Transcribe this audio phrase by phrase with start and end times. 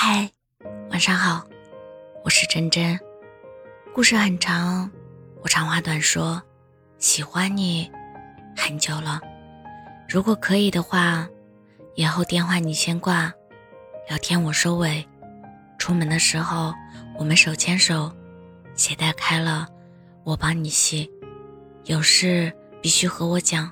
[0.00, 0.30] 嗨，
[0.90, 1.44] 晚上好，
[2.22, 2.96] 我是真真。
[3.92, 4.88] 故事很长，
[5.42, 6.40] 我长话短说。
[6.98, 7.90] 喜欢你
[8.56, 9.20] 很久了，
[10.08, 11.28] 如果可以的话，
[11.96, 13.32] 以后电话你先挂，
[14.08, 15.04] 聊天我收尾。
[15.80, 16.72] 出门的时候
[17.18, 18.12] 我们手牵手，
[18.76, 19.66] 鞋带开了
[20.22, 21.10] 我帮你系。
[21.86, 23.68] 有事必须和我讲，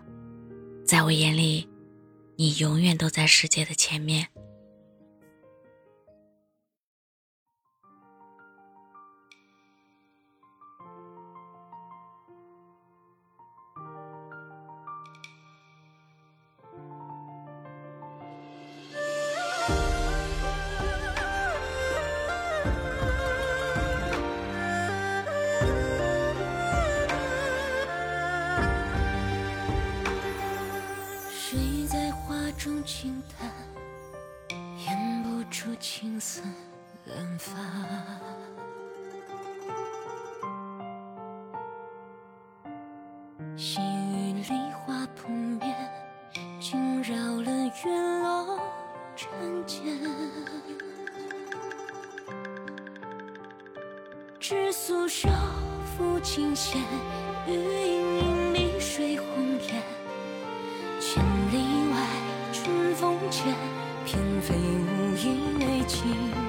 [0.85, 1.71] 在我眼里，
[2.35, 4.27] 你永远都在世界的前面。
[35.79, 36.43] 青丝
[37.05, 37.53] 染发。
[43.57, 45.77] 细雨梨花扑面，
[46.61, 47.51] 惊扰了
[47.85, 48.59] 月落
[49.17, 49.83] 人间。
[54.41, 55.29] 知素手
[55.99, 56.81] 抚琴弦，
[57.47, 59.27] 玉莺莺离水红
[59.61, 59.83] 颜。
[61.01, 61.97] 千里外
[62.53, 62.95] 春。
[62.97, 63.55] 风浅，
[64.07, 64.55] 翩飞
[65.87, 66.46] 情。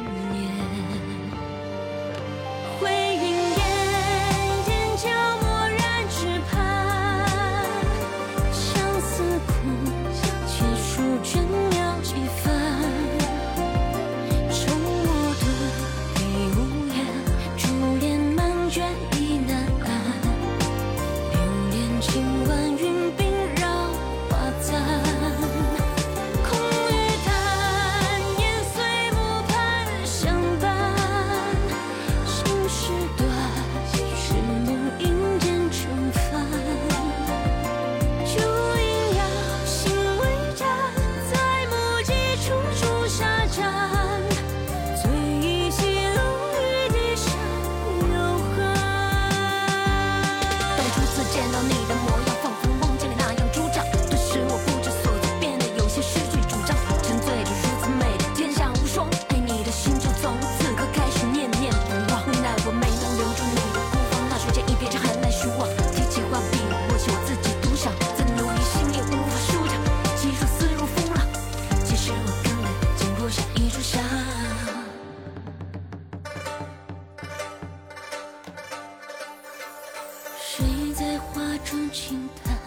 [80.97, 82.57] 在画中轻叹，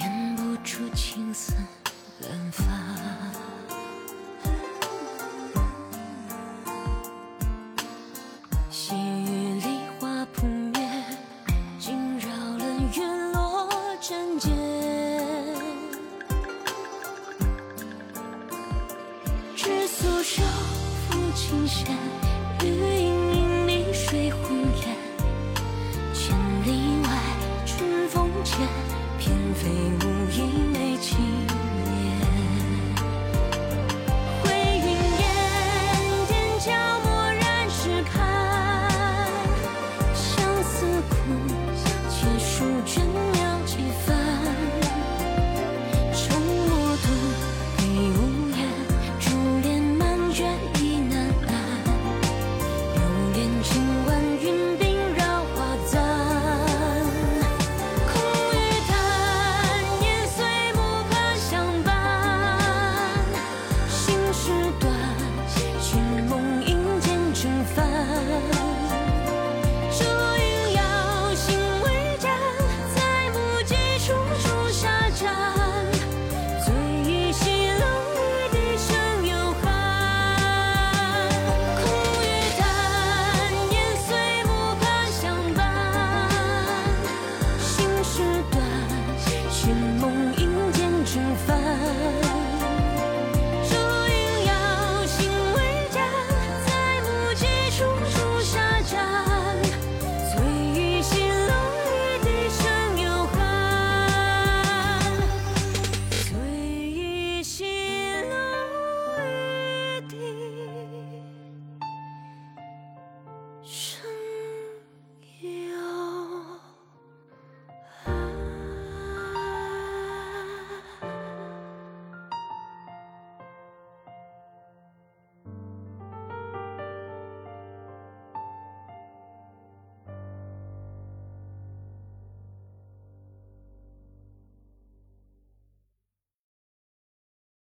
[0.00, 1.52] 掩不住青丝
[2.22, 2.64] 乱发。
[8.70, 11.04] 细雨梨花扑面，
[11.78, 12.26] 惊扰
[12.56, 13.68] 了月落
[14.08, 14.50] 人间。
[19.54, 20.42] 知素手
[21.10, 21.94] 抚琴弦，